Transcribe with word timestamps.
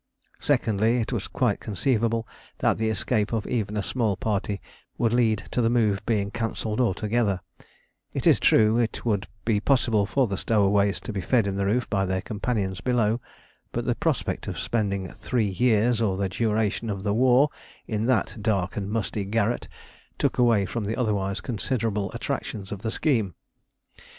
Secondly, 0.39 0.97
it 0.99 1.13
was 1.13 1.27
quite 1.27 1.59
conceivable 1.59 2.27
that 2.57 2.79
the 2.79 2.89
escape 2.89 3.31
of 3.31 3.45
even 3.45 3.77
a 3.77 3.83
small 3.83 4.17
party 4.17 4.59
would 4.97 5.13
lead 5.13 5.43
to 5.51 5.61
the 5.61 5.69
move 5.69 6.03
being 6.07 6.31
cancelled 6.31 6.81
altogether: 6.81 7.39
it 8.11 8.25
is 8.25 8.39
true 8.39 8.79
it 8.79 9.05
would 9.05 9.27
be 9.45 9.59
possible 9.59 10.07
for 10.07 10.25
the 10.25 10.37
stowaways 10.37 10.99
to 11.01 11.13
be 11.13 11.21
fed 11.21 11.45
in 11.45 11.55
the 11.55 11.67
roof 11.67 11.87
by 11.87 12.03
their 12.03 12.19
companions 12.21 12.81
below, 12.81 13.21
but 13.71 13.85
the 13.85 13.93
prospect 13.93 14.47
of 14.47 14.57
spending 14.57 15.07
"three 15.09 15.45
years 15.49 16.01
or 16.01 16.17
the 16.17 16.29
duration 16.29 16.89
of 16.89 17.03
the 17.03 17.13
war" 17.13 17.49
in 17.85 18.07
that 18.07 18.35
dark 18.41 18.75
and 18.75 18.89
musty 18.89 19.23
garret 19.23 19.67
took 20.17 20.39
away 20.39 20.65
from 20.65 20.83
the 20.85 20.95
otherwise 20.95 21.41
considerable 21.41 22.11
attractions 22.13 22.71
of 22.71 22.81
the 22.81 22.89
scheme. 22.89 23.35